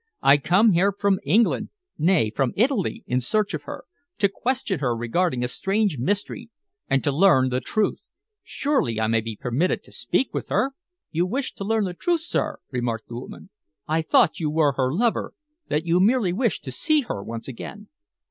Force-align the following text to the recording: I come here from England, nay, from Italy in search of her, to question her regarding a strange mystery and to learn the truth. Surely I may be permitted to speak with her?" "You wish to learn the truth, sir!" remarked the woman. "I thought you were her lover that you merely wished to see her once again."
I 0.23 0.37
come 0.37 0.71
here 0.71 0.91
from 0.91 1.19
England, 1.23 1.69
nay, 1.95 2.31
from 2.35 2.53
Italy 2.55 3.03
in 3.05 3.21
search 3.21 3.53
of 3.53 3.65
her, 3.65 3.83
to 4.17 4.29
question 4.29 4.79
her 4.79 4.95
regarding 4.97 5.43
a 5.43 5.47
strange 5.47 5.99
mystery 5.99 6.49
and 6.89 7.03
to 7.03 7.11
learn 7.11 7.49
the 7.49 7.59
truth. 7.59 7.99
Surely 8.43 8.99
I 8.99 9.05
may 9.05 9.21
be 9.21 9.35
permitted 9.39 9.83
to 9.83 9.91
speak 9.91 10.33
with 10.33 10.47
her?" 10.47 10.73
"You 11.11 11.27
wish 11.27 11.53
to 11.53 11.63
learn 11.63 11.83
the 11.83 11.93
truth, 11.93 12.21
sir!" 12.21 12.57
remarked 12.71 13.09
the 13.09 13.19
woman. 13.19 13.51
"I 13.87 14.01
thought 14.01 14.39
you 14.39 14.49
were 14.49 14.71
her 14.71 14.91
lover 14.91 15.35
that 15.67 15.85
you 15.85 15.99
merely 15.99 16.33
wished 16.33 16.63
to 16.63 16.71
see 16.71 17.01
her 17.01 17.21
once 17.23 17.47
again." 17.47 17.87